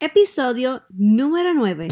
episodio 0.00 0.84
número 0.90 1.54
9. 1.54 1.88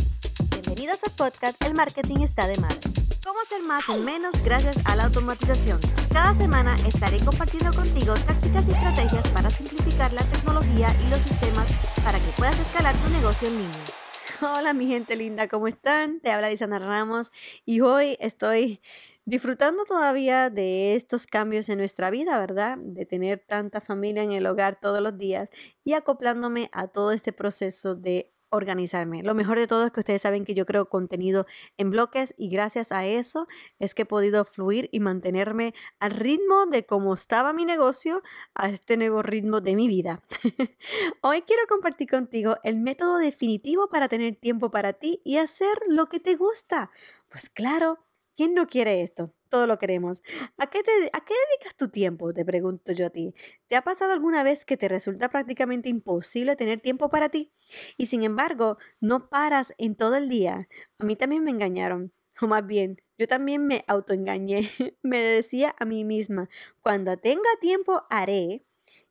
Bienvenidos 0.51 0.99
al 1.05 1.13
podcast 1.17 1.57
El 1.65 1.75
Marketing 1.75 2.19
está 2.19 2.47
de 2.47 2.57
madre. 2.59 2.79
¿Cómo 3.25 3.41
hacer 3.41 3.63
más 3.65 3.89
en 3.89 4.05
menos 4.05 4.33
gracias 4.45 4.77
a 4.85 4.95
la 4.95 5.07
automatización? 5.07 5.81
Cada 6.13 6.33
semana 6.37 6.77
estaré 6.87 7.19
compartiendo 7.19 7.73
contigo 7.75 8.15
tácticas 8.15 8.69
y 8.69 8.73
estrategias 8.73 9.29
para 9.33 9.51
simplificar 9.51 10.13
la 10.13 10.23
tecnología 10.23 10.95
y 11.05 11.11
los 11.11 11.19
sistemas 11.19 11.67
para 12.05 12.21
que 12.21 12.31
puedas 12.37 12.59
escalar 12.61 12.95
tu 12.95 13.11
negocio 13.11 13.49
en 13.49 13.55
línea. 13.59 14.06
Hola 14.43 14.73
mi 14.75 14.87
gente 14.87 15.17
linda, 15.17 15.49
¿cómo 15.49 15.69
están? 15.69 16.21
Te 16.21 16.31
habla 16.31 16.51
Lisandra 16.51 16.79
Ramos 16.79 17.31
y 17.65 17.81
hoy 17.81 18.17
estoy 18.21 18.81
disfrutando 19.25 19.85
todavía 19.85 20.51
de 20.51 20.95
estos 20.95 21.27
cambios 21.27 21.69
en 21.69 21.79
nuestra 21.79 22.11
vida, 22.11 22.39
¿verdad? 22.39 22.79
De 22.79 23.07
tener 23.07 23.43
tanta 23.47 23.81
familia 23.81 24.23
en 24.23 24.33
el 24.33 24.47
hogar 24.47 24.79
todos 24.79 25.01
los 25.01 25.17
días 25.17 25.49
y 25.85 25.95
acoplándome 25.95 26.69
a 26.73 26.89
todo 26.89 27.13
este 27.13 27.33
proceso 27.33 27.95
de 27.95 28.36
organizarme. 28.57 29.23
Lo 29.23 29.35
mejor 29.35 29.59
de 29.59 29.67
todo 29.67 29.87
es 29.87 29.93
que 29.93 30.01
ustedes 30.01 30.23
saben 30.23 30.45
que 30.45 30.55
yo 30.55 30.67
creo 30.67 30.89
contenido 30.89 31.47
en 31.77 31.91
bloques 31.91 32.35
y 32.37 32.49
gracias 32.49 32.93
a 32.93 33.07
eso 33.07 33.47
es 33.79 33.95
que 33.95 34.03
he 34.03 34.07
podido 34.07 34.45
fluir 34.45 34.89
y 34.93 35.01
mantenerme 35.01 35.75
al 36.01 36.13
ritmo 36.13 36.67
de 36.67 36.85
cómo 36.85 37.15
estaba 37.15 37.53
mi 37.53 37.65
negocio 37.65 38.23
a 38.55 38.69
este 38.71 38.97
nuevo 38.97 39.23
ritmo 39.23 39.61
de 39.61 39.77
mi 39.77 39.89
vida. 39.89 40.21
Hoy 41.23 41.43
quiero 41.43 41.63
compartir 41.69 42.09
contigo 42.09 42.57
el 42.63 42.77
método 42.81 43.19
definitivo 43.19 43.89
para 43.89 44.09
tener 44.09 44.37
tiempo 44.37 44.71
para 44.71 44.95
ti 44.95 45.21
y 45.25 45.37
hacer 45.37 45.79
lo 45.89 46.07
que 46.07 46.21
te 46.21 46.37
gusta. 46.37 46.91
Pues 47.29 47.51
claro, 47.51 48.07
¿Quién 48.37 48.53
no 48.53 48.67
quiere 48.67 49.01
esto? 49.03 49.33
Todo 49.49 49.67
lo 49.67 49.79
queremos. 49.79 50.23
¿A 50.59 50.67
qué, 50.67 50.83
te, 50.83 50.91
¿A 51.13 51.25
qué 51.25 51.35
dedicas 51.51 51.77
tu 51.77 51.89
tiempo? 51.89 52.33
Te 52.33 52.45
pregunto 52.45 52.93
yo 52.93 53.07
a 53.07 53.11
ti. 53.11 53.35
¿Te 53.69 53.77
ha 53.77 53.83
pasado 53.83 54.13
alguna 54.13 54.43
vez 54.43 54.65
que 54.65 54.77
te 54.77 54.89
resulta 54.89 55.29
prácticamente 55.29 55.89
imposible 55.89 56.57
tener 56.57 56.81
tiempo 56.81 57.09
para 57.09 57.29
ti? 57.29 57.53
Y 57.97 58.07
sin 58.07 58.25
embargo, 58.25 58.79
no 59.01 59.29
paras 59.29 59.73
en 59.79 59.95
todo 59.95 60.17
el 60.17 60.29
día. 60.29 60.69
A 60.99 61.05
mí 61.05 61.17
también 61.17 61.45
me 61.45 61.51
engañaron. 61.53 62.13
O 62.41 62.47
más 62.47 62.67
bien, 62.67 62.97
yo 63.19 63.27
también 63.29 63.67
me 63.67 63.85
autoengañé. 63.87 64.71
me 65.03 65.23
decía 65.23 65.75
a 65.79 65.85
mí 65.85 66.05
misma, 66.05 66.49
cuando 66.83 67.17
tenga 67.17 67.49
tiempo 67.61 68.03
haré, 68.11 68.66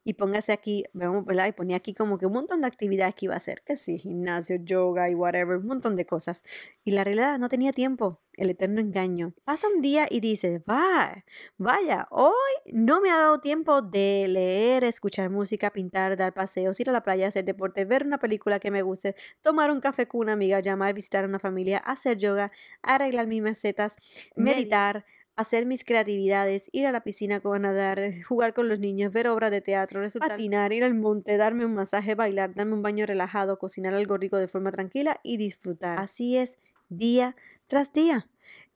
y 0.07 0.13
póngase 0.13 0.51
aquí, 0.53 0.83
vamos, 0.93 1.25
¿verdad? 1.25 1.47
Y 1.47 1.51
ponía 1.51 1.77
aquí 1.77 1.95
como 1.95 2.19
que 2.19 2.27
un 2.27 2.33
montón 2.33 2.61
de 2.61 2.67
actividades 2.67 3.15
que 3.15 3.25
iba 3.25 3.33
a 3.33 3.37
hacer, 3.37 3.63
que 3.65 3.75
sí, 3.75 3.97
gimnasio, 3.97 4.57
yoga 4.63 5.09
y 5.09 5.15
whatever, 5.15 5.57
un 5.57 5.65
montón 5.65 5.95
de 5.95 6.05
cosas. 6.05 6.43
Y 6.83 6.91
la 6.91 7.03
realidad 7.03 7.39
no 7.39 7.49
tenía 7.49 7.73
tiempo, 7.73 8.21
el 8.33 8.51
eterno 8.51 8.81
engaño. 8.81 9.33
Pasa 9.45 9.67
un 9.67 9.81
día 9.81 10.05
y 10.07 10.19
dices, 10.19 10.61
va, 10.69 11.25
vaya, 11.57 12.05
hoy 12.11 12.31
no 12.71 13.01
me 13.01 13.09
ha 13.09 13.17
dado 13.17 13.39
tiempo 13.39 13.81
de 13.81 14.27
leer, 14.29 14.83
escuchar 14.83 15.31
música, 15.31 15.71
pintar, 15.71 16.15
dar 16.17 16.35
paseos, 16.35 16.79
ir 16.79 16.89
a 16.89 16.93
la 16.93 17.01
playa, 17.01 17.27
hacer 17.27 17.43
deporte, 17.43 17.85
ver 17.85 18.05
una 18.05 18.19
película 18.19 18.59
que 18.59 18.69
me 18.69 18.83
guste, 18.83 19.15
tomar 19.41 19.71
un 19.71 19.81
café 19.81 20.07
con 20.07 20.21
una 20.21 20.33
amiga, 20.33 20.59
llamar, 20.59 20.93
visitar 20.93 21.23
a 21.23 21.27
una 21.27 21.39
familia, 21.39 21.79
hacer 21.79 22.19
yoga, 22.19 22.51
arreglar 22.83 23.25
mis 23.25 23.41
macetas, 23.41 23.95
meditar 24.35 25.03
hacer 25.35 25.65
mis 25.65 25.83
creatividades, 25.83 26.69
ir 26.71 26.85
a 26.85 26.91
la 26.91 27.03
piscina 27.03 27.39
con 27.39 27.61
nadar, 27.61 28.11
jugar 28.27 28.53
con 28.53 28.69
los 28.69 28.79
niños, 28.79 29.11
ver 29.11 29.27
obras 29.27 29.51
de 29.51 29.61
teatro, 29.61 30.01
patinar, 30.19 30.73
ir 30.73 30.83
al 30.83 30.95
monte, 30.95 31.37
darme 31.37 31.65
un 31.65 31.73
masaje, 31.73 32.15
bailar, 32.15 32.53
darme 32.53 32.73
un 32.73 32.81
baño 32.81 33.05
relajado, 33.05 33.57
cocinar 33.57 33.93
algo 33.93 34.17
rico 34.17 34.37
de 34.37 34.47
forma 34.47 34.71
tranquila 34.71 35.19
y 35.23 35.37
disfrutar. 35.37 35.99
Así 35.99 36.37
es, 36.37 36.57
día 36.89 37.35
tras 37.67 37.91
día. 37.93 38.29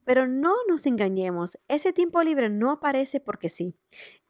Pero 0.06 0.28
no 0.28 0.56
nos 0.68 0.88
engañemos, 0.88 1.60
ese 1.68 1.94
tiempo 1.94 2.24
libre 2.24 2.50
no 2.50 2.72
aparece 2.72 3.20
porque 3.20 3.50
sí. 3.50 3.76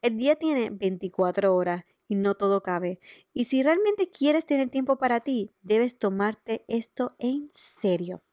El 0.02 0.17
día 0.17 0.35
tiene 0.35 0.72
24 0.72 1.55
horas 1.55 1.85
y 2.09 2.16
no 2.16 2.35
todo 2.35 2.61
cabe. 2.63 3.00
Y 3.33 3.45
si 3.45 3.63
realmente 3.63 4.09
quieres 4.09 4.45
tener 4.45 4.69
tiempo 4.69 4.97
para 4.97 5.22
ti, 5.22 5.53
debes 5.61 5.97
tomarte 5.97 6.66
esto 6.67 7.16
en 7.19 7.50
serio. 7.53 8.23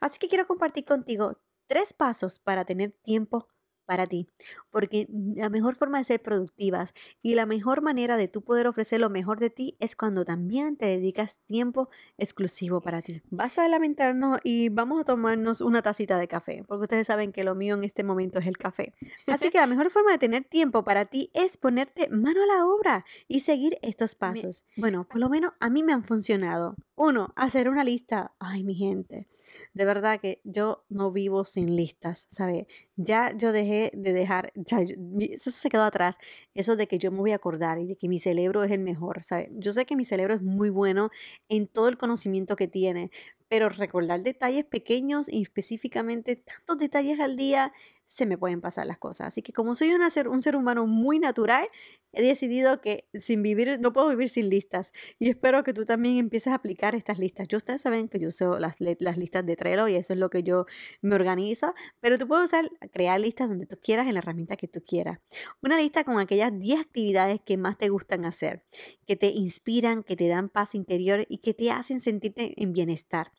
Así 0.00 0.18
que 0.18 0.28
quiero 0.28 0.46
compartir 0.46 0.84
contigo 0.86 1.36
tres 1.66 1.92
pasos 1.92 2.38
para 2.38 2.64
tener 2.64 2.92
tiempo 2.92 3.48
para 3.84 4.06
ti, 4.06 4.26
porque 4.70 5.06
la 5.10 5.50
mejor 5.50 5.76
forma 5.76 5.98
de 5.98 6.04
ser 6.04 6.22
productivas 6.22 6.94
y 7.22 7.34
la 7.34 7.46
mejor 7.46 7.82
manera 7.82 8.16
de 8.16 8.28
tú 8.28 8.42
poder 8.42 8.66
ofrecer 8.66 9.00
lo 9.00 9.10
mejor 9.10 9.40
de 9.40 9.50
ti 9.50 9.76
es 9.78 9.96
cuando 9.96 10.24
también 10.24 10.76
te 10.76 10.86
dedicas 10.86 11.40
tiempo 11.46 11.88
exclusivo 12.18 12.80
para 12.80 13.02
ti. 13.02 13.22
Basta 13.30 13.62
de 13.62 13.68
lamentarnos 13.68 14.38
y 14.42 14.68
vamos 14.70 15.00
a 15.00 15.04
tomarnos 15.04 15.60
una 15.60 15.82
tacita 15.82 16.18
de 16.18 16.28
café, 16.28 16.64
porque 16.66 16.82
ustedes 16.82 17.06
saben 17.06 17.32
que 17.32 17.44
lo 17.44 17.54
mío 17.54 17.74
en 17.74 17.84
este 17.84 18.04
momento 18.04 18.38
es 18.38 18.46
el 18.46 18.56
café. 18.56 18.92
Así 19.26 19.50
que 19.50 19.58
la 19.58 19.66
mejor 19.66 19.90
forma 19.90 20.12
de 20.12 20.18
tener 20.18 20.44
tiempo 20.44 20.84
para 20.84 21.06
ti 21.06 21.30
es 21.34 21.56
ponerte 21.56 22.08
mano 22.10 22.42
a 22.42 22.46
la 22.46 22.66
obra 22.66 23.04
y 23.28 23.40
seguir 23.40 23.78
estos 23.82 24.14
pasos. 24.14 24.64
Bueno, 24.76 25.06
por 25.06 25.18
lo 25.18 25.28
menos 25.28 25.52
a 25.60 25.70
mí 25.70 25.82
me 25.82 25.92
han 25.92 26.04
funcionado. 26.04 26.74
Uno, 26.96 27.32
hacer 27.36 27.68
una 27.68 27.84
lista. 27.84 28.34
Ay, 28.38 28.64
mi 28.64 28.74
gente 28.74 29.28
de 29.72 29.84
verdad 29.84 30.20
que 30.20 30.40
yo 30.44 30.84
no 30.88 31.12
vivo 31.12 31.44
sin 31.44 31.76
listas, 31.76 32.26
¿sabes? 32.30 32.66
Ya 32.96 33.32
yo 33.36 33.52
dejé 33.52 33.90
de 33.94 34.12
dejar, 34.12 34.52
ya, 34.54 34.80
eso 34.80 35.50
se 35.50 35.68
quedó 35.68 35.82
atrás, 35.82 36.16
eso 36.54 36.76
de 36.76 36.86
que 36.86 36.98
yo 36.98 37.10
me 37.10 37.18
voy 37.18 37.32
a 37.32 37.36
acordar 37.36 37.78
y 37.78 37.86
de 37.86 37.96
que 37.96 38.08
mi 38.08 38.20
cerebro 38.20 38.64
es 38.64 38.70
el 38.70 38.80
mejor, 38.80 39.22
¿sabes? 39.24 39.48
Yo 39.52 39.72
sé 39.72 39.86
que 39.86 39.96
mi 39.96 40.04
cerebro 40.04 40.34
es 40.34 40.42
muy 40.42 40.70
bueno 40.70 41.10
en 41.48 41.66
todo 41.66 41.88
el 41.88 41.98
conocimiento 41.98 42.56
que 42.56 42.68
tiene, 42.68 43.10
pero 43.48 43.68
recordar 43.68 44.22
detalles 44.22 44.64
pequeños 44.64 45.28
y 45.28 45.42
específicamente 45.42 46.36
tantos 46.36 46.78
detalles 46.78 47.20
al 47.20 47.36
día, 47.36 47.72
se 48.06 48.26
me 48.26 48.38
pueden 48.38 48.60
pasar 48.60 48.86
las 48.86 48.98
cosas. 48.98 49.28
Así 49.28 49.42
que 49.42 49.52
como 49.52 49.76
soy 49.76 49.92
una 49.92 50.10
ser, 50.10 50.28
un 50.28 50.42
ser 50.42 50.56
humano 50.56 50.86
muy 50.86 51.18
natural, 51.18 51.68
he 52.12 52.22
decidido 52.22 52.80
que 52.80 53.08
sin 53.20 53.42
vivir, 53.42 53.78
no 53.80 53.92
puedo 53.92 54.08
vivir 54.08 54.28
sin 54.28 54.48
listas. 54.48 54.92
Y 55.18 55.28
espero 55.28 55.64
que 55.64 55.74
tú 55.74 55.84
también 55.84 56.16
empieces 56.16 56.52
a 56.52 56.56
aplicar 56.56 56.94
estas 56.94 57.18
listas. 57.18 57.48
Yo, 57.48 57.58
ustedes 57.58 57.82
saben 57.82 58.08
que 58.08 58.18
yo 58.18 58.28
uso 58.28 58.58
las, 58.58 58.76
las 58.78 59.18
listas 59.18 59.44
de 59.44 59.56
Trello 59.56 59.88
y 59.88 59.94
eso 59.94 60.12
es 60.12 60.18
lo 60.18 60.30
que 60.30 60.42
yo 60.42 60.66
me 61.00 61.14
organizo, 61.14 61.74
pero 62.00 62.18
tú 62.18 62.28
puedes 62.28 62.46
usar, 62.46 62.70
crear 62.92 63.18
listas 63.20 63.48
donde 63.48 63.66
tú 63.66 63.78
quieras 63.82 64.06
en 64.06 64.14
la 64.14 64.20
herramienta 64.20 64.56
que 64.56 64.68
tú 64.68 64.82
quieras. 64.82 65.18
Una 65.60 65.78
lista 65.78 66.04
con 66.04 66.18
aquellas 66.18 66.56
10 66.56 66.80
actividades 66.80 67.40
que 67.44 67.56
más 67.56 67.78
te 67.78 67.88
gustan 67.88 68.24
hacer, 68.24 68.64
que 69.06 69.16
te 69.16 69.28
inspiran, 69.28 70.02
que 70.02 70.16
te 70.16 70.28
dan 70.28 70.48
paz 70.48 70.74
interior 70.74 71.26
y 71.28 71.38
que 71.38 71.54
te 71.54 71.70
hacen 71.70 72.00
sentirte 72.00 72.62
en 72.62 72.72
bienestar. 72.72 73.32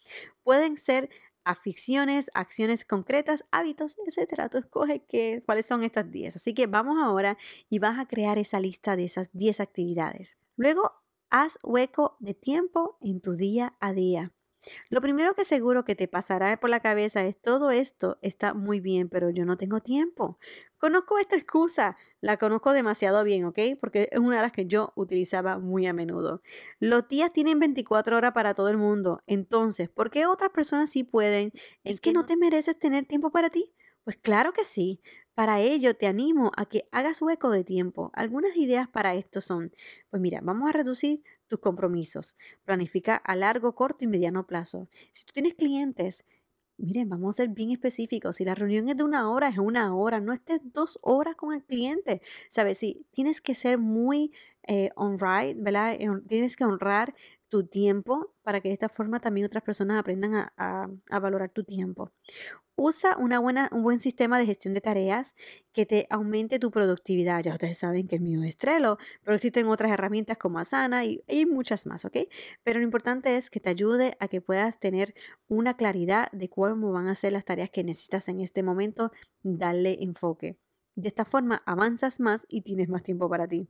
Pueden 0.43 0.77
ser 0.77 1.09
aficiones, 1.45 2.29
acciones 2.33 2.83
concretas, 2.83 3.45
hábitos, 3.51 3.97
etcétera. 4.05 4.49
Tú 4.49 4.57
escoges 4.57 5.01
qué, 5.07 5.41
cuáles 5.45 5.65
son 5.65 5.83
estas 5.83 6.11
10. 6.11 6.35
Así 6.35 6.53
que 6.53 6.67
vamos 6.67 6.97
ahora 7.01 7.37
y 7.69 7.79
vas 7.79 7.99
a 7.99 8.07
crear 8.07 8.37
esa 8.37 8.59
lista 8.59 8.95
de 8.95 9.05
esas 9.05 9.29
10 9.31 9.61
actividades. 9.61 10.35
Luego, 10.57 10.91
haz 11.29 11.57
hueco 11.63 12.17
de 12.19 12.33
tiempo 12.33 12.97
en 13.01 13.21
tu 13.21 13.35
día 13.35 13.75
a 13.79 13.93
día. 13.93 14.33
Lo 14.89 15.01
primero 15.01 15.35
que 15.35 15.45
seguro 15.45 15.85
que 15.85 15.95
te 15.95 16.07
pasará 16.07 16.59
por 16.59 16.69
la 16.69 16.79
cabeza 16.79 17.23
es 17.25 17.39
todo 17.39 17.71
esto 17.71 18.17
está 18.21 18.53
muy 18.53 18.79
bien, 18.79 19.09
pero 19.09 19.29
yo 19.29 19.45
no 19.45 19.57
tengo 19.57 19.79
tiempo. 19.79 20.39
Conozco 20.77 21.17
esta 21.17 21.35
excusa, 21.35 21.97
la 22.21 22.37
conozco 22.37 22.73
demasiado 22.73 23.23
bien, 23.23 23.45
¿ok? 23.45 23.59
Porque 23.79 24.09
es 24.11 24.19
una 24.19 24.37
de 24.37 24.41
las 24.43 24.51
que 24.51 24.65
yo 24.65 24.91
utilizaba 24.95 25.57
muy 25.57 25.87
a 25.87 25.93
menudo. 25.93 26.41
Los 26.79 27.07
días 27.07 27.31
tienen 27.33 27.59
24 27.59 28.17
horas 28.17 28.33
para 28.33 28.53
todo 28.53 28.69
el 28.69 28.77
mundo, 28.77 29.21
entonces, 29.25 29.89
¿por 29.89 30.11
qué 30.11 30.25
otras 30.25 30.51
personas 30.51 30.89
sí 30.89 31.03
pueden? 31.03 31.51
¿Es 31.83 32.01
que 32.01 32.13
no 32.13 32.25
te 32.25 32.35
mereces 32.37 32.77
tener 32.77 33.05
tiempo 33.05 33.31
para 33.31 33.49
ti? 33.49 33.73
Pues 34.03 34.17
claro 34.17 34.53
que 34.53 34.65
sí. 34.65 35.01
Para 35.33 35.59
ello 35.59 35.95
te 35.95 36.07
animo 36.07 36.51
a 36.55 36.65
que 36.65 36.87
hagas 36.91 37.21
hueco 37.21 37.49
de 37.49 37.63
tiempo. 37.63 38.11
Algunas 38.13 38.55
ideas 38.55 38.87
para 38.87 39.15
esto 39.15 39.41
son, 39.41 39.73
pues 40.09 40.21
mira, 40.21 40.39
vamos 40.43 40.69
a 40.69 40.71
reducir 40.71 41.23
tus 41.47 41.59
compromisos. 41.59 42.37
Planifica 42.63 43.15
a 43.15 43.35
largo, 43.35 43.75
corto 43.75 44.03
y 44.05 44.07
mediano 44.07 44.45
plazo. 44.47 44.87
Si 45.11 45.25
tú 45.25 45.33
tienes 45.33 45.55
clientes, 45.55 46.23
miren, 46.77 47.09
vamos 47.09 47.35
a 47.35 47.43
ser 47.43 47.49
bien 47.49 47.71
específicos. 47.71 48.37
Si 48.37 48.45
la 48.45 48.55
reunión 48.55 48.87
es 48.89 48.97
de 48.97 49.03
una 49.03 49.31
hora, 49.31 49.49
es 49.49 49.57
una 49.57 49.95
hora. 49.95 50.19
No 50.19 50.33
estés 50.33 50.61
dos 50.73 50.99
horas 51.01 51.35
con 51.35 51.53
el 51.53 51.63
cliente. 51.63 52.21
¿Sabes? 52.49 52.79
Si 52.79 53.07
tienes 53.11 53.41
que 53.41 53.55
ser 53.55 53.77
muy 53.77 54.31
eh, 54.67 54.89
on 54.95 55.19
right, 55.19 55.57
¿verdad? 55.61 55.97
Tienes 56.27 56.55
que 56.55 56.65
honrar 56.65 57.13
tu 57.55 57.67
tiempo 57.67 58.33
para 58.43 58.59
que 58.59 58.67
de 58.67 58.73
esta 58.73 58.89
forma 58.89 59.21
también 59.21 59.45
otras 59.45 59.63
personas 59.63 59.97
aprendan 59.97 60.33
a, 60.35 60.89
a 61.09 61.19
valorar 61.19 61.51
tu 61.51 61.63
tiempo. 61.63 62.11
Usa 62.75 63.15
una 63.17 63.39
buena, 63.39 63.69
un 63.71 63.83
buen 63.83 64.01
sistema 64.01 64.37
de 64.37 64.45
gestión 64.45 64.73
de 64.73 64.81
tareas 64.81 65.35
que 65.71 65.85
te 65.85 66.05
aumente 66.09 66.59
tu 66.59 66.69
productividad. 66.69 67.41
Ya 67.41 67.53
ustedes 67.53 67.77
saben 67.77 68.09
que 68.09 68.17
el 68.17 68.21
mío 68.21 68.43
es 68.43 68.57
Trello, 68.57 68.97
pero 69.23 69.35
existen 69.35 69.67
otras 69.67 69.89
herramientas 69.89 70.37
como 70.37 70.59
Asana 70.59 71.05
y, 71.05 71.23
y 71.29 71.45
muchas 71.45 71.85
más, 71.85 72.03
¿ok? 72.03 72.17
Pero 72.63 72.79
lo 72.79 72.83
importante 72.83 73.37
es 73.37 73.49
que 73.49 73.61
te 73.61 73.69
ayude 73.69 74.17
a 74.19 74.27
que 74.27 74.41
puedas 74.41 74.77
tener 74.77 75.15
una 75.47 75.77
claridad 75.77 76.29
de 76.33 76.49
cómo 76.49 76.91
van 76.91 77.07
a 77.07 77.15
ser 77.15 77.31
las 77.31 77.45
tareas 77.45 77.69
que 77.69 77.85
necesitas 77.85 78.27
en 78.27 78.41
este 78.41 78.63
momento, 78.63 79.11
darle 79.43 79.97
enfoque. 80.01 80.57
De 80.95 81.09
esta 81.09 81.25
forma 81.25 81.61
avanzas 81.65 82.19
más 82.19 82.45
y 82.49 82.61
tienes 82.61 82.87
más 82.87 83.03
tiempo 83.03 83.29
para 83.29 83.47
ti. 83.47 83.67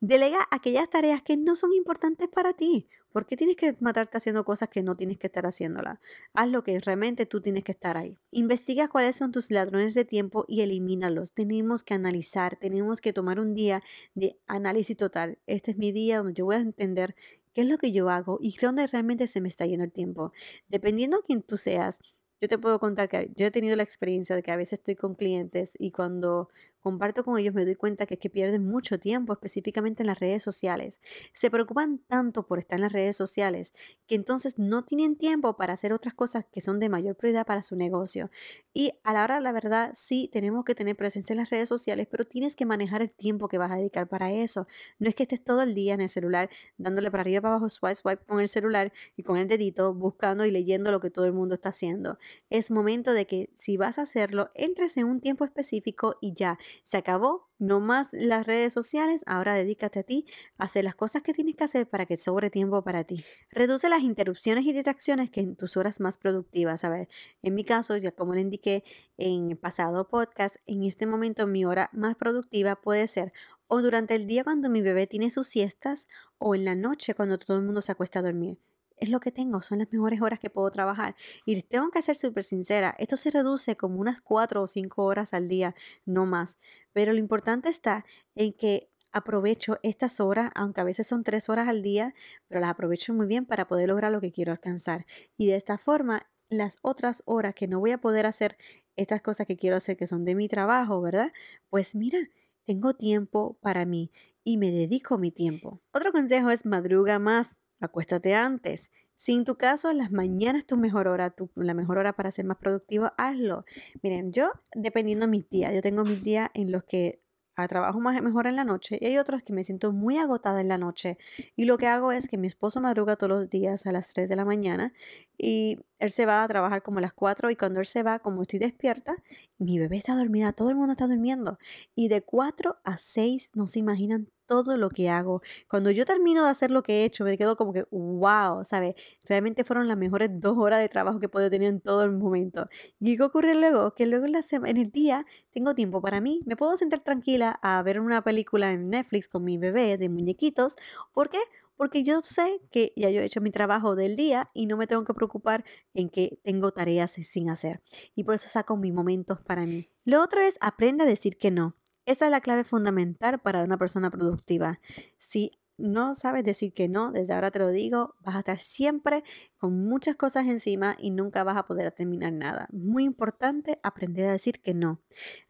Delega 0.00 0.46
aquellas 0.50 0.90
tareas 0.90 1.22
que 1.22 1.36
no 1.36 1.56
son 1.56 1.72
importantes 1.72 2.28
para 2.28 2.52
ti. 2.52 2.88
¿Por 3.12 3.26
qué 3.26 3.34
tienes 3.38 3.56
que 3.56 3.74
matarte 3.80 4.18
haciendo 4.18 4.44
cosas 4.44 4.68
que 4.68 4.82
no 4.82 4.94
tienes 4.94 5.16
que 5.16 5.28
estar 5.28 5.46
haciéndolas? 5.46 5.98
Haz 6.34 6.50
lo 6.50 6.62
que 6.64 6.78
realmente 6.78 7.24
tú 7.24 7.40
tienes 7.40 7.64
que 7.64 7.72
estar 7.72 7.96
ahí. 7.96 8.18
Investiga 8.30 8.88
cuáles 8.88 9.16
son 9.16 9.32
tus 9.32 9.50
ladrones 9.50 9.94
de 9.94 10.04
tiempo 10.04 10.44
y 10.48 10.60
elimínalos. 10.60 11.32
Tenemos 11.32 11.82
que 11.82 11.94
analizar, 11.94 12.56
tenemos 12.56 13.00
que 13.00 13.14
tomar 13.14 13.40
un 13.40 13.54
día 13.54 13.82
de 14.14 14.38
análisis 14.46 14.98
total. 14.98 15.38
Este 15.46 15.70
es 15.70 15.78
mi 15.78 15.92
día 15.92 16.18
donde 16.18 16.34
yo 16.34 16.44
voy 16.44 16.56
a 16.56 16.60
entender 16.60 17.14
qué 17.54 17.62
es 17.62 17.68
lo 17.68 17.78
que 17.78 17.90
yo 17.90 18.10
hago 18.10 18.36
y 18.38 18.54
dónde 18.58 18.86
realmente 18.86 19.26
se 19.28 19.40
me 19.40 19.48
está 19.48 19.64
yendo 19.64 19.84
el 19.84 19.92
tiempo. 19.92 20.32
Dependiendo 20.68 21.16
de 21.16 21.22
quién 21.22 21.40
tú 21.40 21.56
seas, 21.56 22.00
yo 22.40 22.48
te 22.48 22.58
puedo 22.58 22.78
contar 22.78 23.08
que 23.08 23.30
yo 23.34 23.46
he 23.46 23.50
tenido 23.50 23.76
la 23.76 23.82
experiencia 23.82 24.36
de 24.36 24.42
que 24.42 24.50
a 24.52 24.56
veces 24.56 24.74
estoy 24.74 24.96
con 24.96 25.14
clientes 25.14 25.72
y 25.78 25.90
cuando 25.90 26.48
comparto 26.86 27.24
con 27.24 27.36
ellos 27.36 27.52
me 27.52 27.64
doy 27.64 27.74
cuenta 27.74 28.06
que 28.06 28.14
es 28.14 28.20
que 28.20 28.30
pierden 28.30 28.64
mucho 28.64 29.00
tiempo 29.00 29.32
específicamente 29.32 30.04
en 30.04 30.06
las 30.06 30.20
redes 30.20 30.44
sociales. 30.44 31.00
Se 31.34 31.50
preocupan 31.50 31.98
tanto 32.06 32.46
por 32.46 32.60
estar 32.60 32.78
en 32.78 32.82
las 32.82 32.92
redes 32.92 33.16
sociales 33.16 33.72
que 34.06 34.14
entonces 34.14 34.56
no 34.56 34.84
tienen 34.84 35.16
tiempo 35.16 35.56
para 35.56 35.72
hacer 35.72 35.92
otras 35.92 36.14
cosas 36.14 36.44
que 36.52 36.60
son 36.60 36.78
de 36.78 36.88
mayor 36.88 37.16
prioridad 37.16 37.44
para 37.44 37.64
su 37.64 37.74
negocio. 37.74 38.30
Y 38.72 38.92
a 39.02 39.12
la 39.12 39.24
hora, 39.24 39.40
la 39.40 39.50
verdad, 39.50 39.94
sí 39.96 40.30
tenemos 40.32 40.64
que 40.64 40.76
tener 40.76 40.94
presencia 40.94 41.32
en 41.32 41.38
las 41.38 41.50
redes 41.50 41.68
sociales, 41.68 42.06
pero 42.08 42.24
tienes 42.24 42.54
que 42.54 42.66
manejar 42.66 43.02
el 43.02 43.10
tiempo 43.10 43.48
que 43.48 43.58
vas 43.58 43.72
a 43.72 43.76
dedicar 43.78 44.06
para 44.06 44.30
eso. 44.30 44.68
No 45.00 45.08
es 45.08 45.16
que 45.16 45.24
estés 45.24 45.42
todo 45.42 45.62
el 45.62 45.74
día 45.74 45.94
en 45.94 46.02
el 46.02 46.08
celular 46.08 46.50
dándole 46.78 47.10
para 47.10 47.22
arriba, 47.22 47.40
para 47.40 47.54
abajo, 47.56 47.68
swipe, 47.68 47.96
swipe 47.96 48.24
con 48.26 48.38
el 48.38 48.48
celular 48.48 48.92
y 49.16 49.24
con 49.24 49.38
el 49.38 49.48
dedito 49.48 49.92
buscando 49.92 50.44
y 50.44 50.52
leyendo 50.52 50.92
lo 50.92 51.00
que 51.00 51.10
todo 51.10 51.24
el 51.24 51.32
mundo 51.32 51.56
está 51.56 51.70
haciendo. 51.70 52.16
Es 52.48 52.70
momento 52.70 53.12
de 53.12 53.26
que 53.26 53.50
si 53.54 53.76
vas 53.76 53.98
a 53.98 54.02
hacerlo, 54.02 54.50
entres 54.54 54.96
en 54.96 55.06
un 55.06 55.20
tiempo 55.20 55.44
específico 55.44 56.16
y 56.20 56.32
ya 56.32 56.58
se 56.82 56.96
acabó, 56.96 57.48
no 57.58 57.80
más 57.80 58.08
las 58.12 58.46
redes 58.46 58.72
sociales, 58.72 59.22
ahora 59.26 59.54
dedícate 59.54 60.00
a 60.00 60.02
ti, 60.02 60.26
a 60.58 60.64
hacer 60.64 60.84
las 60.84 60.94
cosas 60.94 61.22
que 61.22 61.32
tienes 61.32 61.56
que 61.56 61.64
hacer 61.64 61.88
para 61.88 62.06
que 62.06 62.16
sobre 62.16 62.50
tiempo 62.50 62.82
para 62.82 63.04
ti. 63.04 63.24
Reduce 63.50 63.88
las 63.88 64.02
interrupciones 64.02 64.64
y 64.64 64.72
distracciones 64.72 65.30
que 65.30 65.40
en 65.40 65.56
tus 65.56 65.76
horas 65.76 66.00
más 66.00 66.18
productivas, 66.18 66.84
a 66.84 66.88
ver, 66.88 67.08
en 67.42 67.54
mi 67.54 67.64
caso, 67.64 67.96
ya 67.96 68.12
como 68.12 68.34
le 68.34 68.40
indiqué 68.40 68.84
en 69.16 69.50
el 69.50 69.56
pasado 69.56 70.08
podcast, 70.08 70.56
en 70.66 70.84
este 70.84 71.06
momento 71.06 71.46
mi 71.46 71.64
hora 71.64 71.90
más 71.92 72.16
productiva 72.16 72.76
puede 72.76 73.06
ser 73.06 73.32
o 73.68 73.82
durante 73.82 74.14
el 74.14 74.26
día 74.26 74.44
cuando 74.44 74.70
mi 74.70 74.80
bebé 74.80 75.06
tiene 75.06 75.30
sus 75.30 75.48
siestas 75.48 76.06
o 76.38 76.54
en 76.54 76.64
la 76.64 76.74
noche 76.74 77.14
cuando 77.14 77.38
todo 77.38 77.56
el 77.56 77.64
mundo 77.64 77.80
se 77.80 77.92
acuesta 77.92 78.20
a 78.20 78.22
dormir 78.22 78.58
es 78.96 79.08
lo 79.08 79.20
que 79.20 79.32
tengo, 79.32 79.62
son 79.62 79.78
las 79.78 79.92
mejores 79.92 80.22
horas 80.22 80.38
que 80.38 80.50
puedo 80.50 80.70
trabajar. 80.70 81.14
Y 81.44 81.62
tengo 81.62 81.90
que 81.90 82.02
ser 82.02 82.14
súper 82.14 82.44
sincera, 82.44 82.94
esto 82.98 83.16
se 83.16 83.30
reduce 83.30 83.76
como 83.76 84.00
unas 84.00 84.20
cuatro 84.20 84.62
o 84.62 84.68
cinco 84.68 85.04
horas 85.04 85.34
al 85.34 85.48
día, 85.48 85.74
no 86.04 86.26
más. 86.26 86.58
Pero 86.92 87.12
lo 87.12 87.18
importante 87.18 87.68
está 87.68 88.04
en 88.34 88.52
que 88.52 88.90
aprovecho 89.12 89.78
estas 89.82 90.20
horas, 90.20 90.50
aunque 90.54 90.80
a 90.80 90.84
veces 90.84 91.06
son 91.06 91.24
tres 91.24 91.48
horas 91.48 91.68
al 91.68 91.82
día, 91.82 92.14
pero 92.48 92.60
las 92.60 92.70
aprovecho 92.70 93.14
muy 93.14 93.26
bien 93.26 93.46
para 93.46 93.66
poder 93.66 93.88
lograr 93.88 94.12
lo 94.12 94.20
que 94.20 94.32
quiero 94.32 94.52
alcanzar. 94.52 95.06
Y 95.36 95.46
de 95.46 95.56
esta 95.56 95.78
forma, 95.78 96.26
las 96.48 96.78
otras 96.82 97.22
horas 97.26 97.54
que 97.54 97.66
no 97.66 97.80
voy 97.80 97.92
a 97.92 97.98
poder 97.98 98.26
hacer 98.26 98.56
estas 98.94 99.22
cosas 99.22 99.46
que 99.46 99.56
quiero 99.56 99.76
hacer, 99.76 99.96
que 99.96 100.06
son 100.06 100.24
de 100.24 100.34
mi 100.34 100.48
trabajo, 100.48 101.00
¿verdad? 101.00 101.32
Pues 101.70 101.94
mira, 101.94 102.18
tengo 102.64 102.94
tiempo 102.94 103.58
para 103.60 103.84
mí 103.84 104.10
y 104.44 104.58
me 104.58 104.70
dedico 104.70 105.18
mi 105.18 105.30
tiempo. 105.30 105.80
Otro 105.92 106.12
consejo 106.12 106.50
es 106.50 106.66
madruga 106.66 107.18
más 107.18 107.56
acuéstate 107.80 108.34
antes. 108.34 108.90
Si 109.14 109.32
en 109.32 109.44
tu 109.44 109.56
caso 109.56 109.92
las 109.92 110.12
mañanas 110.12 110.60
es 110.60 110.66
tu 110.66 110.76
mejor 110.76 111.08
hora, 111.08 111.30
tu, 111.30 111.50
la 111.54 111.74
mejor 111.74 111.98
hora 111.98 112.12
para 112.12 112.30
ser 112.30 112.44
más 112.44 112.58
productivo, 112.58 113.12
hazlo. 113.16 113.64
Miren, 114.02 114.32
yo 114.32 114.52
dependiendo 114.74 115.26
de 115.26 115.30
mis 115.30 115.48
días, 115.48 115.74
yo 115.74 115.80
tengo 115.80 116.04
mis 116.04 116.22
días 116.22 116.50
en 116.54 116.70
los 116.70 116.84
que 116.84 117.22
a 117.56 117.68
trabajo 117.68 118.00
más, 118.00 118.20
mejor 118.22 118.46
en 118.46 118.56
la 118.56 118.64
noche 118.64 118.98
y 119.00 119.06
hay 119.06 119.18
otros 119.18 119.42
que 119.42 119.52
me 119.54 119.64
siento 119.64 119.90
muy 119.92 120.18
agotada 120.18 120.60
en 120.60 120.68
la 120.68 120.76
noche. 120.76 121.16
Y 121.56 121.64
lo 121.64 121.78
que 121.78 121.86
hago 121.86 122.12
es 122.12 122.28
que 122.28 122.36
mi 122.36 122.46
esposo 122.46 122.80
madruga 122.80 123.16
todos 123.16 123.30
los 123.30 123.50
días 123.50 123.86
a 123.86 123.92
las 123.92 124.12
3 124.12 124.28
de 124.28 124.36
la 124.36 124.44
mañana 124.44 124.92
y 125.38 125.78
él 125.98 126.10
se 126.10 126.26
va 126.26 126.42
a 126.42 126.48
trabajar 126.48 126.82
como 126.82 126.98
a 126.98 127.00
las 127.00 127.14
4 127.14 127.50
y 127.50 127.56
cuando 127.56 127.80
él 127.80 127.86
se 127.86 128.02
va, 128.02 128.18
como 128.18 128.42
estoy 128.42 128.58
despierta, 128.58 129.16
mi 129.58 129.78
bebé 129.78 129.96
está 129.96 130.14
dormida, 130.14 130.52
todo 130.52 130.68
el 130.68 130.76
mundo 130.76 130.92
está 130.92 131.06
durmiendo. 131.06 131.58
Y 131.94 132.08
de 132.08 132.20
4 132.20 132.76
a 132.84 132.98
6 132.98 133.52
no 133.54 133.66
se 133.66 133.78
imaginan 133.78 134.28
todo 134.46 134.76
lo 134.76 134.88
que 134.88 135.08
hago. 135.10 135.42
Cuando 135.68 135.90
yo 135.90 136.04
termino 136.04 136.44
de 136.44 136.50
hacer 136.50 136.70
lo 136.70 136.82
que 136.82 137.02
he 137.02 137.04
hecho, 137.04 137.24
me 137.24 137.36
quedo 137.36 137.56
como 137.56 137.72
que, 137.72 137.84
wow, 137.90 138.64
¿sabes? 138.64 138.94
Realmente 139.24 139.64
fueron 139.64 139.88
las 139.88 139.96
mejores 139.96 140.30
dos 140.40 140.56
horas 140.58 140.80
de 140.80 140.88
trabajo 140.88 141.20
que 141.20 141.28
puedo 141.28 141.50
tener 141.50 141.68
en 141.68 141.80
todo 141.80 142.04
el 142.04 142.12
momento. 142.12 142.66
¿Y 143.00 143.16
qué 143.16 143.22
ocurre 143.22 143.54
luego? 143.54 143.94
Que 143.94 144.06
luego 144.06 144.26
en, 144.26 144.32
la 144.32 144.40
en 144.50 144.76
el 144.76 144.90
día 144.90 145.24
tengo 145.52 145.74
tiempo 145.74 146.00
para 146.00 146.20
mí. 146.20 146.40
Me 146.46 146.56
puedo 146.56 146.76
sentar 146.76 147.00
tranquila 147.00 147.58
a 147.62 147.82
ver 147.82 148.00
una 148.00 148.22
película 148.22 148.72
en 148.72 148.90
Netflix 148.90 149.28
con 149.28 149.44
mi 149.44 149.58
bebé 149.58 149.98
de 149.98 150.08
muñequitos. 150.08 150.76
¿Por 151.12 151.30
qué? 151.30 151.38
Porque 151.76 152.02
yo 152.02 152.20
sé 152.22 152.60
que 152.70 152.92
ya 152.96 153.10
yo 153.10 153.20
he 153.20 153.24
hecho 153.24 153.40
mi 153.40 153.50
trabajo 153.50 153.96
del 153.96 154.16
día 154.16 154.50
y 154.54 154.66
no 154.66 154.76
me 154.76 154.86
tengo 154.86 155.04
que 155.04 155.12
preocupar 155.14 155.64
en 155.94 156.08
que 156.08 156.38
tengo 156.42 156.72
tareas 156.72 157.12
sin 157.12 157.50
hacer. 157.50 157.82
Y 158.14 158.24
por 158.24 158.34
eso 158.34 158.48
saco 158.48 158.76
mis 158.76 158.94
momentos 158.94 159.40
para 159.42 159.66
mí. 159.66 159.88
Lo 160.04 160.22
otro 160.22 160.40
es 160.40 160.56
aprende 160.60 161.04
a 161.04 161.06
decir 161.06 161.36
que 161.36 161.50
no. 161.50 161.76
Esa 162.06 162.26
es 162.26 162.30
la 162.30 162.40
clave 162.40 162.64
fundamental 162.64 163.40
para 163.40 163.64
una 163.64 163.78
persona 163.78 164.10
productiva. 164.10 164.80
Si 165.18 165.58
no 165.78 166.14
sabes 166.14 166.44
decir 166.44 166.72
que 166.72 166.88
no, 166.88 167.10
desde 167.12 167.34
ahora 167.34 167.50
te 167.50 167.58
lo 167.58 167.70
digo, 167.70 168.14
vas 168.20 168.36
a 168.36 168.38
estar 168.38 168.58
siempre 168.58 169.24
con 169.58 169.78
muchas 169.78 170.16
cosas 170.16 170.46
encima 170.46 170.96
y 170.98 171.10
nunca 171.10 171.44
vas 171.44 171.56
a 171.56 171.66
poder 171.66 171.90
terminar 171.92 172.32
nada. 172.32 172.68
Muy 172.72 173.04
importante 173.04 173.78
aprender 173.82 174.28
a 174.28 174.32
decir 174.32 174.62
que 174.62 174.72
no. 174.72 175.02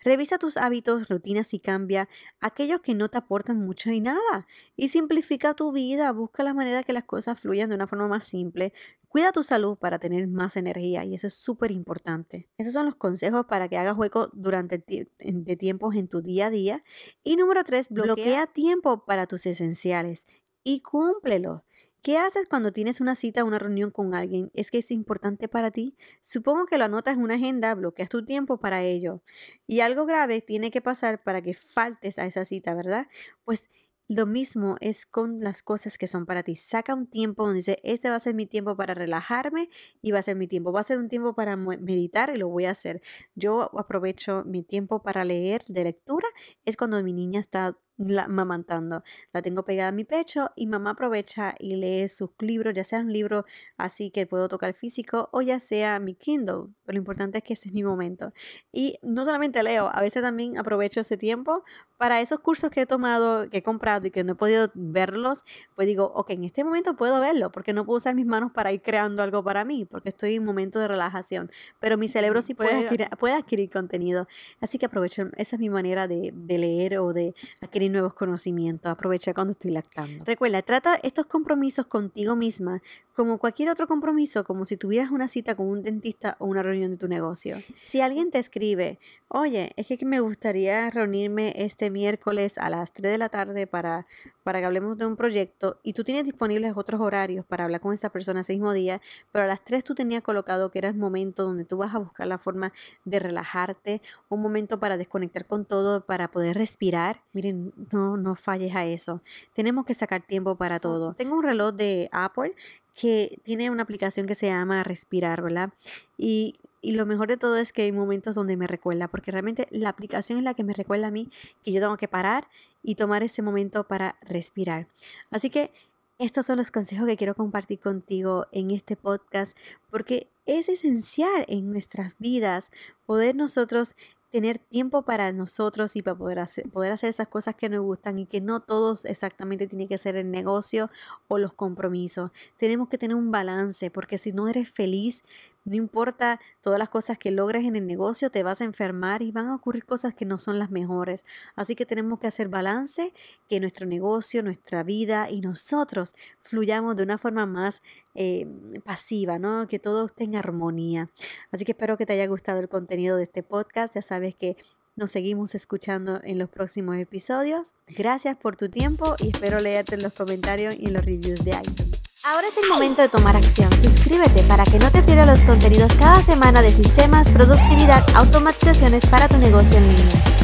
Revisa 0.03 0.39
tus 0.39 0.57
hábitos, 0.57 1.09
rutinas 1.09 1.55
y 1.55 1.61
cambia 1.61 2.09
aquellos 2.41 2.81
que 2.81 2.95
no 2.95 3.09
te 3.09 3.19
aportan 3.19 3.59
mucho 3.59 3.91
ni 3.91 4.01
nada. 4.01 4.47
Y 4.75 4.89
simplifica 4.89 5.55
tu 5.55 5.73
vida, 5.73 6.11
busca 6.13 6.43
la 6.43 6.55
manera 6.55 6.83
que 6.83 6.93
las 6.95 7.05
cosas 7.05 7.39
fluyan 7.39 7.69
de 7.69 7.77
una 7.77 7.87
forma 7.87 8.09
más 8.09 8.25
simple. 8.25 8.73
Cuida 9.09 9.33
tu 9.33 9.43
salud 9.43 9.79
para 9.79 9.99
tener 9.99 10.27
más 10.27 10.57
energía 10.57 11.05
y 11.05 11.15
eso 11.15 11.27
es 11.27 11.35
súper 11.35 11.71
importante. 11.71 12.51
Esos 12.59 12.73
son 12.73 12.87
los 12.87 12.97
consejos 12.97 13.47
para 13.47 13.69
que 13.69 13.79
hagas 13.79 13.97
hueco 13.97 14.31
durante 14.33 14.85
de 15.19 15.57
tiempos 15.57 15.95
en 15.95 16.09
tu 16.09 16.21
día 16.21 16.47
a 16.47 16.51
día. 16.51 16.83
Y 17.25 17.37
número 17.37 17.65
tres, 17.65 17.89
bloquea 17.89 18.47
tiempo 18.47 19.05
para 19.05 19.27
tus 19.27 19.47
esenciales 19.47 20.25
y 20.65 20.81
cúmplelo. 20.81 21.65
¿Qué 22.03 22.19
haces 22.19 22.47
cuando 22.49 22.73
tienes 22.73 23.01
una 23.01 23.17
cita 23.17 23.43
o 23.43 23.49
una 23.49 23.59
reunión 23.59 23.91
con 23.91 24.15
alguien? 24.15 24.51
¿Es 24.55 24.71
que 24.71 24.79
es 24.79 24.93
importante 24.93 25.49
para 25.49 25.73
ti? 25.73 25.97
Supongo 26.21 26.67
que 26.67 26.79
lo 26.79 26.85
anotas 26.85 27.17
en 27.17 27.23
una 27.23 27.35
agenda, 27.35 27.75
bloqueas 27.75 28.09
tu 28.09 28.25
tiempo 28.25 28.61
para 28.61 28.85
ello. 28.85 29.23
Y 29.67 29.81
algo 29.81 30.07
grave 30.07 30.41
tiene 30.41 30.71
que 30.71 30.81
pasar 30.81 31.25
para 31.25 31.43
que 31.43 31.55
faltes 31.55 32.21
a 32.21 32.27
esa 32.27 32.45
cita, 32.45 32.75
¿verdad? 32.75 33.09
Pues 33.45 33.71
lo 34.09 34.27
mismo 34.27 34.77
es 34.81 35.07
con 35.07 35.41
las 35.41 35.63
cosas 35.63 35.99
que 35.99 36.07
son 36.07 36.27
para 36.27 36.43
ti. 36.43 36.57
Saca 36.57 36.95
un 36.95 37.07
tiempo 37.09 37.45
donde 37.45 37.59
dice, 37.59 37.79
este 37.83 38.09
va 38.09 38.17
a 38.17 38.21
ser 38.21 38.35
mi 38.35 38.47
tiempo 38.47 38.77
para 38.77 38.95
relajarme 38.95 39.69
y 40.03 40.13
va 40.13 40.21
a 40.21 40.23
ser 40.23 40.37
mi 40.37 40.47
tiempo. 40.47 40.73
Va 40.73 40.81
a 40.81 40.85
ser 40.85 40.99
un 40.99 41.09
tiempo 41.09 41.35
para 41.35 41.57
meditar 41.57 42.31
y 42.35 42.39
lo 42.39 42.49
voy 42.49 42.67
a 42.67 42.71
hacer. 42.71 43.01
Yo 43.35 43.71
aprovecho 43.79 44.45
mi 44.45 44.63
tiempo 44.63 45.03
para 45.03 45.25
leer 45.25 45.65
de 45.69 45.85
lectura. 45.85 46.29
Es 46.65 46.77
cuando 46.77 47.03
mi 47.03 47.13
niña 47.13 47.41
está 47.41 47.77
la, 47.97 48.29
mamantando. 48.29 49.03
La 49.33 49.43
tengo 49.43 49.65
pegada 49.65 49.89
a 49.89 49.93
mi 49.93 50.05
pecho 50.05 50.51
y 50.57 50.67
mamá 50.67 50.91
aprovecha 50.91 51.55
y 51.59 51.77
lee 51.77 52.09
sus 52.09 52.31
libros, 52.41 52.75
ya 52.75 52.85
sea 52.85 53.01
un 53.01 53.13
libro 53.13 53.45
así 53.77 54.11
que 54.11 54.27
puedo 54.27 54.49
tocar 54.49 54.75
físico 54.75 55.29
o 55.33 55.43
ya 55.43 55.61
sea 55.61 55.99
mi 55.99 56.15
Kindle. 56.15 56.75
Pero 56.85 56.95
lo 56.95 56.99
importante 56.99 57.39
es 57.39 57.45
que 57.45 57.55
ese 57.55 57.69
es 57.69 57.75
mi 57.75 57.83
momento. 57.83 58.33
Y 58.73 58.99
no 59.03 59.25
solamente 59.25 59.63
leo, 59.63 59.91
a 59.93 60.01
veces 60.01 60.23
también 60.23 60.59
aprovecho 60.59 61.01
ese 61.01 61.17
tiempo 61.17 61.65
para 61.97 62.21
esos 62.21 62.41
cursos 62.41 62.71
que 62.71 62.83
he 62.83 62.87
tomado, 62.87 63.49
que 63.49 63.59
he 63.59 63.63
comprado 63.63 64.07
y 64.07 64.11
que 64.11 64.23
no 64.23 64.33
he 64.33 64.37
podido 64.37 64.71
verlos, 64.75 65.45
pues 65.75 65.87
digo, 65.87 66.13
ok, 66.15 66.31
en 66.31 66.45
este 66.45 66.63
momento 66.63 66.97
puedo 66.97 67.21
verlo 67.21 67.51
porque 67.51 67.73
no 67.73 67.87
puedo 67.87 67.99
usar 67.99 68.15
mis 68.15 68.27
manos 68.27 68.53
para 68.53 68.73
ir 68.73 68.83
creando 68.83 69.23
algo 69.23 69.43
para 69.43 69.65
mí, 69.65 69.85
porque 69.87 70.11
estoy 70.11 70.35
en 70.35 70.43
un 70.43 70.47
momento 70.47 70.79
de 70.79 70.89
relajación. 70.89 71.51
Pero 71.81 71.97
mi 71.97 72.09
cerebro 72.09 72.43
sí 72.43 72.55
puede 72.55 72.75
adquirir, 72.75 73.09
puede 73.19 73.35
adquirir 73.35 73.71
contenido. 73.71 74.27
Así 74.61 74.79
que 74.79 74.87
aprovecho, 74.87 75.23
esa 75.37 75.57
es 75.57 75.61
mi 75.61 75.71
manera 75.71 76.07
de, 76.07 76.33
de 76.35 76.59
leer 76.59 76.99
o 76.99 77.13
de 77.13 77.35
adquirir 77.61 77.86
nuevos 77.89 78.15
conocimientos. 78.15 78.91
Aprovecha 78.91 79.35
cuando 79.35 79.53
estoy 79.53 79.71
lactando. 79.73 80.25
Recuerda, 80.25 80.63
trata 80.63 80.97
estos 81.03 81.27
compromisos 81.27 81.87
contigo 81.87 82.37
misma 82.37 82.83
como 83.17 83.39
cualquier 83.39 83.71
otro 83.71 83.89
compromiso, 83.89 84.45
como 84.45 84.67
si 84.67 84.77
tuvieras 84.77 85.11
una 85.11 85.29
cita 85.29 85.55
con 85.55 85.69
un 85.69 85.83
dentista 85.83 86.37
o 86.39 86.45
una 86.45 86.63
reunión 86.63 86.91
de 86.91 86.99
tu 86.99 87.09
negocio. 87.09 87.57
Si 87.83 88.03
alguien 88.03 88.31
te 88.31 88.39
escribe, 88.39 88.99
oye, 89.29 89.73
es 89.77 89.87
que 89.87 90.05
me 90.05 90.21
gustaría 90.21 90.91
reunirme 90.91 91.55
este 91.57 91.89
miércoles 91.89 92.59
a 92.59 92.69
las 92.69 92.93
3 92.93 93.13
de 93.13 93.19
la 93.19 93.31
tarde 93.31 93.67
para, 93.67 94.07
para 94.45 94.61
que 94.61 94.67
hablemos 94.67 94.99
de 94.99 95.07
un 95.07 95.17
proyecto 95.17 95.81
y 95.83 95.95
tú 95.95 96.05
tienes 96.05 96.25
disponibles 96.25 96.77
otros 96.77 97.01
horarios 97.01 97.47
para 97.47 97.65
hablar 97.65 97.81
con 97.81 97.95
esa 97.95 98.11
persona 98.11 98.41
ese 98.41 98.53
mismo 98.53 98.75
día, 98.75 99.01
pero 99.33 99.47
a 99.47 99.49
las 99.49 99.65
3 99.65 99.83
tú 99.83 99.95
tenías 99.95 100.21
colocado 100.21 100.71
que 100.71 100.79
era 100.79 100.89
el 100.89 100.95
momento 100.97 101.45
donde 101.45 101.65
tú 101.65 101.79
vas 101.79 101.95
a 101.95 101.99
buscar 101.99 102.29
la 102.29 102.39
forma 102.39 102.75
de 103.07 103.19
relajarte, 103.19 104.03
un 104.29 104.43
momento 104.43 104.79
para 104.79 104.99
desconectar 104.99 105.47
con 105.47 105.65
todo, 105.65 106.05
para 106.05 106.29
poder 106.29 106.59
respirar. 106.59 107.23
Miren, 107.33 107.73
no, 107.93 108.19
no 108.19 108.35
falles 108.35 108.77
a 108.77 108.85
eso. 108.85 109.23
Tenemos 109.55 109.87
que 109.87 109.95
sacar 109.95 110.21
tiempo 110.21 110.57
para 110.57 110.81
todo. 110.81 111.15
Tengo 111.15 111.35
un 111.35 111.43
reloj 111.43 111.75
de 111.75 112.11
Apple 112.13 112.55
que 112.97 113.39
tiene 113.45 113.71
una 113.71 113.83
aplicación 113.83 114.27
que 114.27 114.35
se 114.35 114.47
llama 114.47 114.83
Respirar, 114.83 115.43
¿verdad? 115.43 115.71
Y, 116.17 116.55
y, 116.81 116.93
lo 116.93 117.05
mejor 117.07 117.29
de 117.29 117.37
todo 117.37 117.59
es 117.59 117.73
que 117.73 117.83
hay 117.83 117.93
momentos 117.93 118.35
donde 118.35 118.57
me 118.57 118.67
recuerda, 118.67 119.07
porque 119.09 119.31
realmente 119.31 119.69
la 119.71 119.91
aplicación 119.91 120.39
es 120.39 120.45
la 120.45 120.55
que 120.55 120.65
me 120.65 120.73
recuerda 120.73 121.09
a 121.09 121.11
mí 121.11 121.29
que 121.63 121.73
yo 121.73 121.81
tengo 121.81 121.99
que 121.99 122.09
parar 122.09 122.49
y 122.83 122.95
tomar 122.95 123.23
ese 123.23 123.43
momento 123.43 123.87
para 123.87 124.17
respirar. 124.23 124.89
Así 125.31 125.51
que 125.51 125.73
estos 126.19 126.47
son 126.47 126.57
los 126.57 126.71
consejos 126.71 127.07
que 127.07 127.19
quiero 127.19 127.35
compartir 127.35 127.79
contigo 127.79 128.47
en 128.51 128.71
este 128.71 128.97
podcast, 128.97 129.57
porque 129.91 130.29
es 130.47 130.71
esencial 130.71 131.45
en 131.49 131.71
nuestras 131.71 132.15
vidas 132.19 132.71
poder 133.05 133.37
nosotros 133.37 133.95
tener 134.37 134.59
tiempo 134.59 135.01
para 135.01 135.33
nosotros 135.33 135.97
y 135.97 136.03
para 136.03 136.19
poder 136.19 136.41
hacer, 136.41 136.69
poder 136.69 136.93
hacer 136.93 137.09
esas 137.09 137.27
cosas 137.27 137.55
que 137.55 137.71
nos 137.71 137.81
gustan 137.81 138.19
y 138.19 138.27
que 138.27 138.43
no 138.43 138.61
todos 138.61 139.07
exactamente 139.07 139.67
tiene 139.67 139.87
que 139.87 139.97
ser 139.97 140.15
el 140.15 140.31
negocio 140.31 140.91
o 141.27 141.39
los 141.39 141.55
compromisos. 141.55 142.33
Tenemos 142.59 142.91
que 142.91 142.99
tener 142.99 143.17
un 143.17 143.31
balance 143.31 143.91
porque 143.91 144.19
si 144.19 144.33
no 144.33 144.47
eres 144.47 144.69
feliz, 144.69 145.25
no 145.67 145.75
importa 145.75 146.41
todas 146.63 146.79
las 146.79 146.89
cosas 146.89 147.19
que 147.19 147.33
logres 147.33 147.65
en 147.65 147.75
el 147.75 147.87
negocio, 147.87 148.31
te 148.31 148.45
vas 148.45 148.61
a 148.61 148.65
enfermar 148.65 149.21
y 149.21 149.33
van 149.33 149.49
a 149.49 149.55
ocurrir 149.55 149.85
cosas 149.85 150.15
que 150.15 150.25
no 150.25 150.39
son 150.39 150.59
las 150.61 150.71
mejores. 150.71 151.25
Así 151.57 151.75
que 151.75 151.85
tenemos 151.85 152.21
que 152.21 152.29
hacer 152.29 152.49
balance, 152.49 153.13
que 153.49 153.59
nuestro 153.59 153.85
negocio, 153.85 154.45
nuestra 154.45 154.85
vida 154.85 155.29
y 155.29 155.41
nosotros 155.41 156.15
fluyamos 156.43 156.97
de 156.97 157.03
una 157.03 157.19
forma 157.19 157.47
más 157.47 157.83
eh, 158.15 158.47
pasiva, 158.85 159.41
¿no? 159.41 159.67
Que 159.67 159.81
todo 159.81 160.07
esté 160.07 160.25
en 160.25 160.37
armonía. 160.37 161.11
Así 161.51 161.65
que 161.65 161.73
espero 161.73 161.97
que 161.97 162.07
te 162.07 162.13
haya 162.13 162.29
gustado 162.29 162.61
el 162.61 162.69
contenido 162.69 163.17
de 163.17 163.25
este 163.25 163.43
podcast. 163.43 163.97
Ya 163.97 164.03
sabes 164.03 164.37
que 164.37 164.57
nos 164.95 165.11
seguimos 165.11 165.57
escuchando 165.57 166.21
en 166.23 166.39
los 166.39 166.49
próximos 166.49 166.97
episodios. 166.97 167.75
Gracias 167.89 168.37
por 168.37 168.57
tu 168.57 168.69
tiempo 168.69 169.17
y 169.19 169.31
espero 169.31 169.59
leerte 169.59 169.97
en 169.97 170.03
los 170.03 170.13
comentarios 170.13 170.77
y 170.79 170.87
en 170.87 170.93
los 170.93 171.05
reviews 171.05 171.45
de 171.45 171.51
iTunes. 171.51 172.06
Ahora 172.29 172.49
es 172.49 172.57
el 172.57 172.69
momento 172.69 173.03
de 173.03 173.09
tomar 173.09 173.37
acción. 173.37 173.73
Suscríbete 173.79 174.43
para 174.43 174.65
que 174.65 174.81
no 174.81 174.91
te 174.91 175.01
pierdas 175.01 175.29
los 175.29 175.45
contenidos 175.45 175.95
cada 175.95 176.25
semana 176.25 176.61
de 176.61 176.73
sistemas, 176.73 177.31
productividad, 177.31 178.05
automatizaciones 178.17 179.07
para 179.07 179.29
tu 179.29 179.37
negocio 179.37 179.79
en 179.79 179.87
línea. 179.87 180.36